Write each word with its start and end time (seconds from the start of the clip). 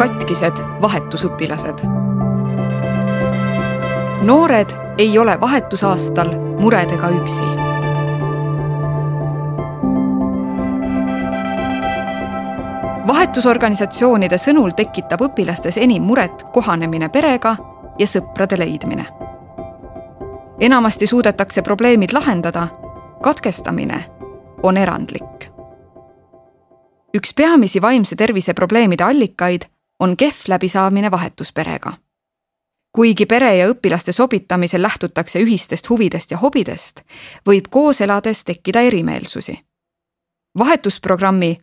katkised 0.00 0.56
vahetusõpilased. 0.80 1.78
noored 4.22 4.70
ei 4.98 5.18
ole 5.18 5.40
vahetusaastal 5.40 6.30
muredega 6.60 7.08
üksi. 7.08 7.42
vahetusorganisatsioonide 13.08 14.38
sõnul 14.38 14.72
tekitab 14.76 15.20
õpilastes 15.20 15.76
enim 15.76 16.02
muret 16.02 16.46
kohanemine 16.52 17.08
perega 17.08 17.56
ja 17.98 18.06
sõprade 18.06 18.58
leidmine. 18.58 19.04
enamasti 20.60 21.06
suudetakse 21.06 21.62
probleemid 21.62 22.12
lahendada, 22.12 22.68
katkestamine 23.22 24.04
on 24.62 24.76
erandlik 24.76 25.50
üks 27.14 27.34
peamisi 27.36 27.82
vaimse 27.82 28.16
tervise 28.16 28.54
probleemide 28.54 29.04
allikaid 29.04 29.68
on 30.00 30.16
kehv 30.16 30.48
läbisaamine 30.48 31.10
vahetusperega. 31.10 31.92
kuigi 32.92 33.26
pere 33.26 33.56
ja 33.56 33.68
õpilaste 33.70 34.12
sobitamisel 34.12 34.82
lähtutakse 34.82 35.38
ühistest 35.38 35.88
huvidest 35.90 36.30
ja 36.30 36.38
hobidest, 36.38 37.00
võib 37.46 37.68
koos 37.70 38.00
elades 38.00 38.44
tekkida 38.44 38.80
erimeelsusi. 38.80 39.58
vahetusprogrammi 40.58 41.58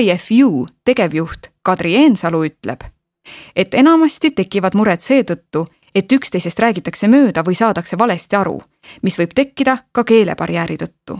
IFU 0.00 0.66
tegevjuht 0.84 1.46
Kadri 1.62 1.96
Eensalu 1.96 2.44
ütleb, 2.44 2.80
et 3.56 3.74
enamasti 3.74 4.30
tekivad 4.30 4.74
mured 4.74 5.00
seetõttu, 5.00 5.66
et 5.94 6.12
üksteisest 6.12 6.58
räägitakse 6.58 7.08
mööda 7.08 7.42
või 7.42 7.54
saadakse 7.54 7.98
valesti 7.98 8.36
aru, 8.36 8.60
mis 9.02 9.18
võib 9.18 9.34
tekkida 9.34 9.76
ka 9.92 10.04
keelebarjääri 10.04 10.76
tõttu. 10.76 11.18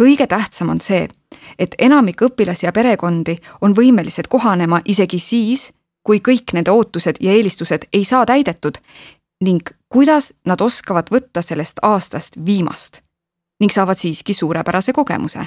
Kõige 0.00 0.26
tähtsam 0.26 0.68
on 0.68 0.80
see, 0.80 1.08
et 1.58 1.74
enamik 1.78 2.22
õpilasi 2.22 2.66
ja 2.66 2.72
perekondi 2.72 3.36
on 3.60 3.74
võimelised 3.76 4.28
kohanema 4.28 4.80
isegi 4.84 5.18
siis, 5.18 5.70
kui 6.02 6.18
kõik 6.20 6.52
nende 6.52 6.70
ootused 6.70 7.20
ja 7.20 7.32
eelistused 7.32 7.88
ei 7.92 8.04
saa 8.04 8.26
täidetud 8.26 8.78
ning 9.42 9.68
kuidas 9.88 10.32
nad 10.46 10.60
oskavad 10.60 11.10
võtta 11.10 11.42
sellest 11.42 11.82
aastast 11.82 12.38
viimast 12.46 13.02
ning 13.60 13.72
saavad 13.72 13.98
siiski 13.98 14.34
suurepärase 14.34 14.92
kogemuse, 14.92 15.44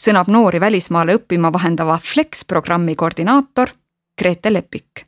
sõnab 0.00 0.30
noori 0.32 0.60
välismaale 0.60 1.18
õppima 1.18 1.52
vahendava 1.52 1.98
Flex 2.00 2.46
programmi 2.48 2.94
koordinaator 2.96 3.68
Grete 4.18 4.52
Lepik. 4.52 5.04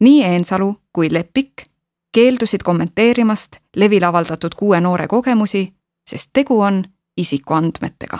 nii 0.00 0.22
Eensalu 0.24 0.74
kui 0.92 1.12
Lepik 1.12 1.64
keeldusid 2.12 2.62
kommenteerimast 2.62 3.56
levil 3.76 4.04
avaldatud 4.04 4.54
kuue 4.54 4.80
noore 4.80 5.08
kogemusi, 5.08 5.72
sest 6.04 6.30
tegu 6.32 6.60
on 6.60 6.84
isikuandmetega 7.16 8.18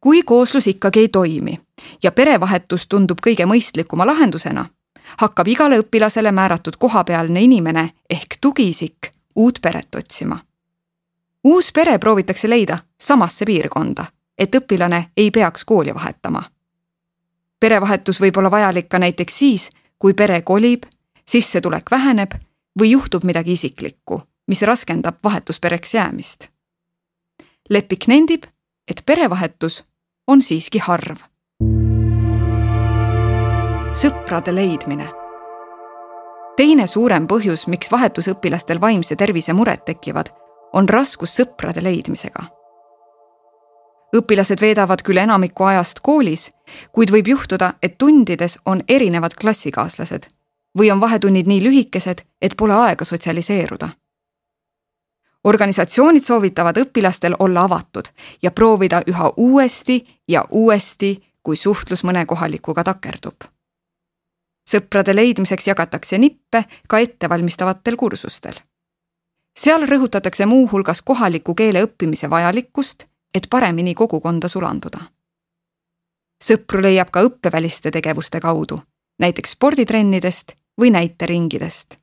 kui 0.00 0.22
kooslus 0.22 0.66
ikkagi 0.66 1.00
ei 1.00 1.08
toimi 1.08 1.60
ja 2.02 2.12
perevahetus 2.12 2.86
tundub 2.86 3.18
kõige 3.26 3.46
mõistlikuma 3.46 4.06
lahendusena, 4.06 4.64
hakkab 5.16 5.48
igale 5.48 5.78
õpilasele 5.82 6.32
määratud 6.32 6.76
kohapealne 6.78 7.42
inimene 7.42 7.90
ehk 8.10 8.38
tugiisik 8.40 9.10
uut 9.36 9.58
peret 9.62 9.94
otsima. 9.94 10.38
uus 11.44 11.72
pere 11.72 11.98
proovitakse 11.98 12.50
leida 12.50 12.78
samasse 13.00 13.44
piirkonda, 13.44 14.04
et 14.38 14.54
õpilane 14.54 15.04
ei 15.16 15.30
peaks 15.30 15.64
kooli 15.64 15.94
vahetama. 15.94 16.42
perevahetus 17.60 18.20
võib 18.20 18.38
olla 18.38 18.50
vajalik 18.50 18.88
ka 18.88 18.98
näiteks 18.98 19.38
siis, 19.38 19.70
kui 19.98 20.14
pere 20.14 20.42
kolib, 20.42 20.82
sissetulek 21.26 21.90
väheneb 21.90 22.34
või 22.80 22.90
juhtub 22.90 23.24
midagi 23.24 23.52
isiklikku, 23.52 24.22
mis 24.46 24.62
raskendab 24.62 25.14
vahetuspereks 25.24 25.94
jäämist. 25.94 26.48
Lepik 27.70 28.06
nendib, 28.08 28.46
et 28.88 29.02
perevahetus 29.06 29.82
on 30.26 30.40
siiski 30.42 30.78
harv. 30.78 31.18
sõprade 33.92 34.54
leidmine. 34.54 35.08
teine 36.56 36.86
suurem 36.86 37.26
põhjus, 37.28 37.66
miks 37.66 37.90
vahetusõpilastel 37.92 38.80
vaimse 38.80 39.16
tervise 39.16 39.52
mured 39.52 39.84
tekivad, 39.84 40.30
on 40.72 40.88
raskus 40.88 41.36
sõprade 41.40 41.82
leidmisega. 41.82 42.42
õpilased 44.16 44.60
veedavad 44.60 45.02
küll 45.02 45.18
enamiku 45.18 45.64
ajast 45.64 46.00
koolis, 46.00 46.50
kuid 46.92 47.10
võib 47.10 47.28
juhtuda, 47.28 47.74
et 47.82 47.98
tundides 47.98 48.58
on 48.64 48.82
erinevad 48.88 49.34
klassikaaslased 49.34 50.28
või 50.78 50.90
on 50.92 51.00
vahetunnid 51.00 51.46
nii 51.46 51.62
lühikesed, 51.62 52.24
et 52.42 52.56
pole 52.56 52.72
aega 52.72 53.04
sotsialiseeruda 53.04 53.88
organisatsioonid 55.44 56.22
soovitavad 56.22 56.76
õpilastel 56.76 57.36
olla 57.38 57.64
avatud 57.64 58.08
ja 58.42 58.50
proovida 58.50 59.02
üha 59.06 59.32
uuesti 59.36 60.06
ja 60.28 60.44
uuesti, 60.50 61.24
kui 61.42 61.56
suhtlus 61.56 62.04
mõne 62.04 62.26
kohalikuga 62.26 62.84
takerdub. 62.84 63.44
sõprade 64.70 65.14
leidmiseks 65.14 65.66
jagatakse 65.66 66.18
nippe 66.18 66.64
ka 66.88 66.98
ettevalmistavatel 66.98 67.96
kursustel. 67.96 68.54
seal 69.58 69.86
rõhutatakse 69.86 70.46
muuhulgas 70.46 71.02
kohaliku 71.02 71.54
keele 71.54 71.84
õppimise 71.84 72.30
vajalikkust, 72.30 73.04
et 73.34 73.46
paremini 73.50 73.94
kogukonda 73.94 74.48
sulanduda. 74.48 74.98
sõpru 76.44 76.82
leiab 76.82 77.10
ka 77.10 77.22
õppeväliste 77.22 77.90
tegevuste 77.90 78.40
kaudu, 78.40 78.80
näiteks 79.18 79.50
sporditrennidest 79.50 80.52
või 80.80 80.90
näiteringidest. 80.90 81.96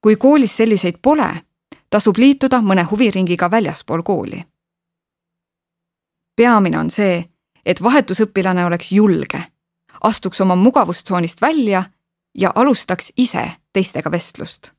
kui 0.00 0.16
koolis 0.16 0.56
selliseid 0.56 0.98
pole 1.02 1.44
tasub 1.94 2.18
liituda 2.18 2.58
mõne 2.58 2.82
huviringiga 2.90 3.50
väljaspool 3.50 4.02
kooli. 4.02 4.44
peamine 6.36 6.78
on 6.78 6.90
see, 6.90 7.24
et 7.66 7.82
vahetusõpilane 7.82 8.64
oleks 8.66 8.92
julge, 8.92 9.42
astuks 10.02 10.40
oma 10.40 10.56
mugavustsoonist 10.56 11.40
välja 11.42 11.84
ja 12.34 12.50
alustaks 12.54 13.12
ise 13.16 13.50
teistega 13.72 14.10
vestlust. 14.10 14.72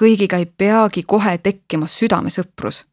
kõigiga 0.00 0.38
ei 0.38 0.46
peagi 0.46 1.02
kohe 1.02 1.38
tekkima 1.38 1.86
südamesõprus, 1.86 2.84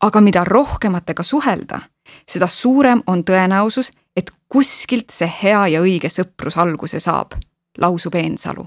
aga 0.00 0.20
mida 0.20 0.44
rohkematega 0.44 1.22
suhelda, 1.22 1.80
seda 2.28 2.46
suurem 2.46 3.02
on 3.06 3.24
tõenäosus, 3.24 3.90
et 4.16 4.32
kuskilt 4.48 5.10
see 5.10 5.32
hea 5.42 5.66
ja 5.66 5.80
õige 5.80 6.08
sõprus 6.08 6.56
alguse 6.56 7.00
saab, 7.00 7.36
lausub 7.78 8.14
Eensalu 8.14 8.66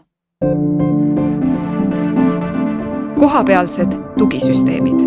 kohapealsed 3.19 3.91
tugisüsteemid. 4.17 4.99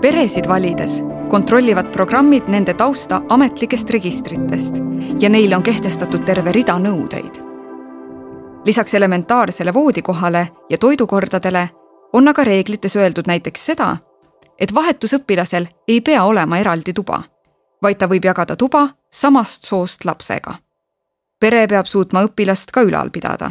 peresid 0.00 0.48
valides 0.48 1.02
kontrollivad 1.28 1.92
programmid 1.92 2.42
nende 2.48 2.74
tausta 2.74 3.22
ametlikest 3.28 3.90
registritest 3.90 4.74
ja 5.20 5.28
neile 5.28 5.56
on 5.56 5.62
kehtestatud 5.62 6.24
terve 6.24 6.52
rida 6.52 6.78
nõudeid. 6.78 7.36
lisaks 8.64 8.94
elementaarsele 8.94 9.74
voodikohale 9.74 10.48
ja 10.70 10.78
toidukordadele 10.78 11.68
on 12.12 12.28
aga 12.28 12.44
reeglites 12.44 12.96
öeldud 12.96 13.26
näiteks 13.26 13.66
seda, 13.66 13.96
et 14.58 14.74
vahetusõpilasel 14.74 15.66
ei 15.88 16.00
pea 16.00 16.24
olema 16.24 16.58
eraldi 16.58 16.92
tuba, 16.92 17.22
vaid 17.82 17.96
ta 17.96 18.06
võib 18.06 18.24
jagada 18.24 18.56
tuba 18.56 18.88
samast 19.10 19.64
soost 19.64 20.04
lapsega. 20.04 20.54
pere 21.40 21.66
peab 21.66 21.86
suutma 21.86 22.22
õpilast 22.24 22.70
ka 22.72 22.80
ülal 22.80 23.10
pidada 23.10 23.50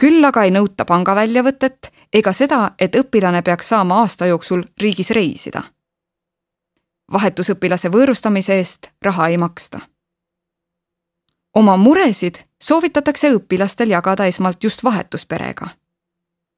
küll 0.00 0.24
aga 0.24 0.44
ei 0.44 0.50
nõuta 0.54 0.86
pangaväljavõtet 0.88 1.90
ega 2.12 2.32
seda, 2.32 2.70
et 2.78 2.96
õpilane 2.96 3.42
peaks 3.44 3.68
saama 3.68 4.00
aasta 4.00 4.26
jooksul 4.26 4.64
riigis 4.80 5.10
reisida. 5.10 5.62
vahetusõpilase 7.12 7.88
võõrustamise 7.90 8.54
eest 8.54 8.86
raha 9.02 9.28
ei 9.28 9.38
maksta. 9.38 9.80
oma 11.54 11.76
muresid 11.76 12.38
soovitatakse 12.62 13.32
õpilastel 13.34 13.90
jagada 13.90 14.26
esmalt 14.26 14.64
just 14.64 14.84
vahetusperega. 14.84 15.66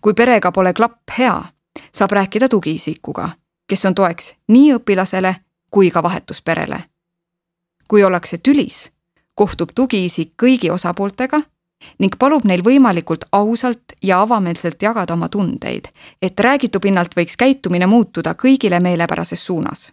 kui 0.02 0.14
perega 0.14 0.52
pole 0.52 0.72
klapp 0.72 1.10
hea, 1.18 1.44
saab 1.92 2.10
rääkida 2.10 2.48
tugiisikuga, 2.48 3.28
kes 3.66 3.84
on 3.84 3.94
toeks 3.94 4.34
nii 4.48 4.74
õpilasele 4.74 5.34
kui 5.70 5.90
ka 5.90 6.02
vahetusperele. 6.02 6.84
kui 7.88 8.04
ollakse 8.04 8.38
tülis, 8.38 8.92
kohtub 9.34 9.70
tugiisik 9.74 10.32
kõigi 10.42 10.70
osapooltega 10.70 11.51
ning 11.98 12.14
palub 12.18 12.44
neil 12.44 12.62
võimalikult 12.64 13.24
ausalt 13.32 13.96
ja 14.02 14.20
avameelselt 14.22 14.82
jagada 14.82 15.14
oma 15.14 15.28
tundeid, 15.28 15.88
et 16.22 16.40
räägitu 16.40 16.80
pinnalt 16.80 17.16
võiks 17.16 17.36
käitumine 17.36 17.86
muutuda 17.86 18.34
kõigile 18.34 18.80
meelepärases 18.80 19.46
suunas. 19.46 19.92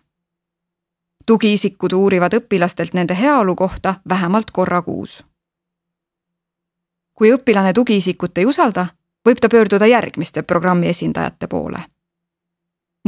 tugiisikud 1.25 1.94
uurivad 1.94 2.33
õpilastelt 2.33 2.94
nende 2.94 3.13
heaolu 3.13 3.56
kohta 3.56 3.95
vähemalt 4.09 4.51
korra 4.51 4.81
kuus. 4.81 5.25
kui 7.13 7.33
õpilane 7.33 7.74
tugiisikut 7.74 8.38
ei 8.38 8.45
usalda, 8.45 8.88
võib 9.25 9.39
ta 9.41 9.50
pöörduda 9.50 9.86
järgmiste 9.88 10.41
programmi 10.41 10.88
esindajate 10.88 11.47
poole. 11.47 11.80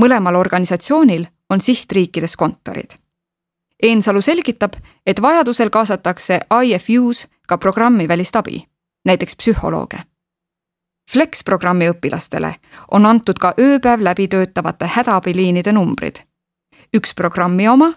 mõlemal 0.01 0.35
organisatsioonil 0.35 1.25
on 1.49 1.61
sihtriikides 1.61 2.35
kontorid 2.35 3.01
Eensalu 3.81 4.21
selgitab, 4.21 4.73
et 5.05 5.21
vajadusel 5.21 5.69
kaasatakse 5.69 6.39
IFU-s 6.63 7.27
ka 7.47 7.57
programmivälist 7.57 8.35
abi 8.35 8.70
näiteks 9.05 9.35
psühholooge. 9.35 9.99
Flex 11.11 11.43
programmi 11.43 11.89
õpilastele 11.89 12.53
on 12.91 13.05
antud 13.05 13.39
ka 13.39 13.53
ööpäev 13.59 14.03
läbi 14.03 14.27
töötavate 14.27 14.87
hädaabiliinide 14.87 15.71
numbrid. 15.71 16.15
üks 16.93 17.13
programmi 17.15 17.67
oma 17.67 17.93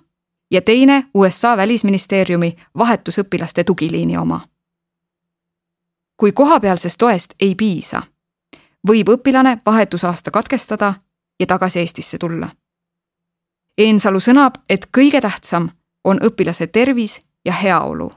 ja 0.51 0.63
teine 0.63 1.07
USA 1.15 1.57
välisministeeriumi 1.57 2.57
vahetusõpilaste 2.79 3.65
tugiliini 3.65 4.17
oma. 4.17 4.41
kui 6.17 6.33
kohapealsest 6.33 6.99
toest 6.99 7.35
ei 7.41 7.55
piisa, 7.55 8.03
võib 8.89 9.09
õpilane 9.09 9.59
vahetusaasta 9.67 10.31
katkestada 10.31 10.95
ja 11.41 11.47
tagasi 11.47 11.79
Eestisse 11.79 12.19
tulla. 12.19 12.49
Eensalu 13.79 14.21
sõnab, 14.21 14.55
et 14.69 14.87
kõige 14.99 15.21
tähtsam 15.21 15.69
on 16.05 16.19
õpilase 16.23 16.67
tervis 16.67 17.21
ja 17.45 17.53
heaolu. 17.53 18.11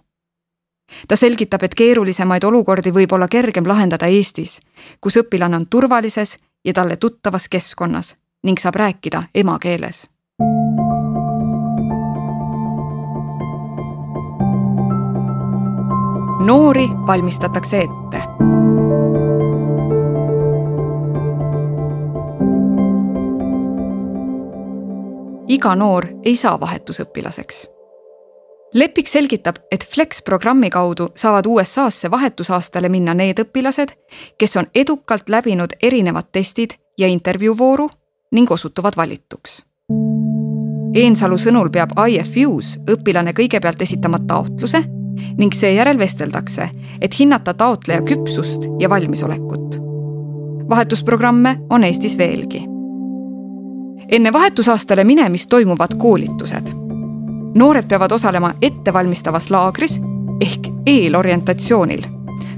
Ta 1.07 1.15
selgitab, 1.15 1.63
et 1.63 1.75
keerulisemaid 1.75 2.43
olukordi 2.43 2.93
võib 2.93 3.11
olla 3.11 3.27
kergem 3.27 3.67
lahendada 3.67 4.07
Eestis, 4.07 4.59
kus 5.01 5.17
õpilane 5.17 5.55
on 5.55 5.67
turvalises 5.69 6.37
ja 6.65 6.73
talle 6.73 6.95
tuttavas 6.95 7.49
keskkonnas 7.49 8.15
ning 8.43 8.59
saab 8.59 8.75
rääkida 8.75 9.23
emakeeles 9.35 10.07
noori 16.47 16.89
valmistatakse 17.07 17.79
ette. 17.79 18.21
iga 25.47 25.75
noor 25.75 26.05
ei 26.23 26.35
saa 26.35 26.59
vahetusõpilaseks. 26.59 27.76
Lepik 28.73 29.07
selgitab, 29.07 29.55
et 29.71 29.83
Flex 29.83 30.21
programmi 30.21 30.69
kaudu 30.69 31.07
saavad 31.15 31.45
USA-sse 31.47 32.11
vahetusaastale 32.11 32.89
minna 32.89 33.13
need 33.13 33.39
õpilased, 33.39 33.93
kes 34.37 34.57
on 34.59 34.67
edukalt 34.75 35.29
läbinud 35.29 35.77
erinevad 35.83 36.27
testid 36.31 36.75
ja 36.97 37.07
intervjuuvooru 37.07 37.87
ning 38.35 38.51
osutuvad 38.51 38.97
valituks. 38.97 39.61
Eensalu 40.95 41.37
sõnul 41.39 41.69
peab 41.71 41.93
IFU-s 42.09 42.79
õpilane 42.91 43.31
kõigepealt 43.37 43.81
esitama 43.81 44.19
taotluse 44.27 44.81
ning 45.37 45.53
seejärel 45.53 45.97
vesteldakse, 45.99 46.67
et 47.01 47.19
hinnata 47.19 47.53
taotleja 47.53 48.01
küpsust 48.01 48.67
ja 48.79 48.89
valmisolekut. 48.89 49.79
vahetusprogramme 50.69 51.59
on 51.69 51.83
Eestis 51.83 52.17
veelgi. 52.17 52.65
enne 54.09 54.33
vahetusaastale 54.33 55.03
minemist 55.03 55.49
toimuvad 55.49 55.97
koolitused. 55.97 56.86
Noored 57.57 57.87
peavad 57.87 58.11
osalema 58.11 58.53
ettevalmistavas 58.61 59.49
laagris 59.51 59.97
ehk 60.41 60.69
eelorientatsioonil, 60.85 62.03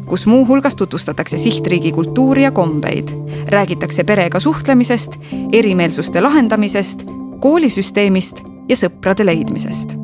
kus 0.05 0.27
muuhulgas 0.27 0.75
tutvustatakse 0.75 1.37
sihtriigi 1.37 1.91
kultuuri 1.91 2.43
ja 2.43 2.51
kombeid, 2.51 3.09
räägitakse 3.47 4.03
perega 4.03 4.39
suhtlemisest, 4.39 5.15
erimeelsuste 5.51 6.21
lahendamisest, 6.21 7.07
koolisüsteemist 7.39 8.43
ja 8.69 8.75
sõprade 8.75 9.25
leidmisest 9.25 9.99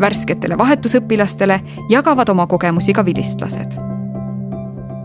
värsketele 0.00 0.58
vahetusõpilastele 0.58 1.60
jagavad 1.88 2.28
oma 2.28 2.46
kogemusi 2.46 2.92
ka 2.92 3.04
vilistlased. 3.04 3.78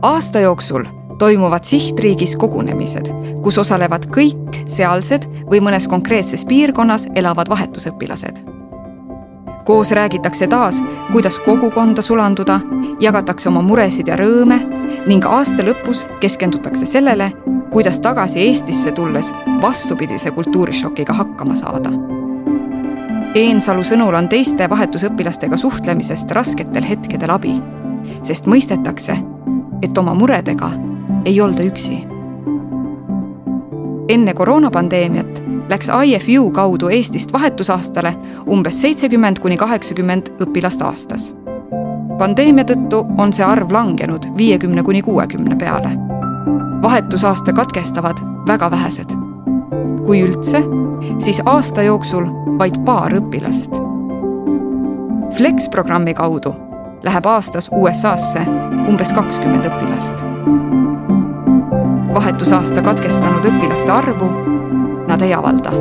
aasta 0.02 0.40
jooksul 0.40 0.84
toimuvad 1.20 1.64
sihtriigis 1.64 2.36
kogunemised, 2.36 3.12
kus 3.44 3.58
osalevad 3.58 4.08
kõik 4.16 4.64
sealsed 4.68 5.28
või 5.52 5.60
mõnes 5.60 5.88
konkreetses 5.88 6.46
piirkonnas 6.46 7.08
elavad 7.16 7.50
vahetusõpilased. 7.50 8.49
Koos 9.70 9.92
räägitakse 9.92 10.48
taas, 10.48 10.84
kuidas 11.12 11.40
kogukonda 11.40 12.02
sulanduda, 12.02 12.60
jagatakse 13.00 13.50
oma 13.50 13.62
muresid 13.62 14.08
ja 14.10 14.16
rõõme 14.18 14.58
ning 15.06 15.26
aasta 15.30 15.62
lõpus 15.62 16.08
keskendutakse 16.24 16.90
sellele, 16.90 17.28
kuidas 17.70 18.00
tagasi 18.02 18.48
Eestisse 18.48 18.92
tulles 18.98 19.30
vastupidise 19.62 20.32
kultuurishokiga 20.32 21.14
hakkama 21.14 21.54
saada 21.56 21.94
Eensalu 23.38 23.84
sõnul 23.86 24.18
on 24.18 24.26
teiste 24.30 24.66
vahetusõpilastega 24.70 25.58
suhtlemisest 25.58 26.32
rasketel 26.34 26.88
hetkedel 26.90 27.30
abi, 27.30 27.52
sest 28.26 28.50
mõistetakse, 28.50 29.20
et 29.86 30.02
oma 30.02 30.16
muredega 30.18 30.72
ei 31.30 31.38
olda 31.42 31.62
üksi. 31.70 32.00
enne 34.10 34.34
koroonapandeemiat 34.34 35.49
läks 35.70 35.88
IFU 36.04 36.52
kaudu 36.52 36.88
Eestist 36.88 37.34
vahetusaastale 37.34 38.14
umbes 38.50 38.82
seitsekümmend 38.82 39.40
kuni 39.40 39.58
kaheksakümmend 39.58 40.30
õpilast 40.42 40.82
aastas. 40.82 41.36
pandeemia 42.18 42.64
tõttu 42.64 43.04
on 43.18 43.34
see 43.34 43.46
arv 43.46 43.72
langenud 43.72 44.26
viiekümne 44.38 44.84
kuni 44.84 45.02
kuuekümne 45.02 45.56
peale. 45.56 45.90
vahetusaasta 46.82 47.54
katkestavad 47.54 48.18
väga 48.48 48.72
vähesed. 48.72 49.14
kui 50.06 50.22
üldse, 50.22 50.64
siis 51.20 51.42
aasta 51.46 51.82
jooksul 51.82 52.26
vaid 52.58 52.82
paar 52.86 53.14
õpilast. 53.14 53.78
Flex 55.38 55.70
programmi 55.70 56.14
kaudu 56.14 56.56
läheb 57.04 57.26
aastas 57.26 57.70
USA-sse 57.72 58.42
umbes 58.88 59.14
kakskümmend 59.14 59.66
õpilast. 59.66 60.26
vahetusaasta 62.14 62.82
katkestanud 62.82 63.46
õpilaste 63.46 63.92
arvu 63.92 64.49
nad 65.10 65.22
ei 65.22 65.34
avalda. 65.34 65.72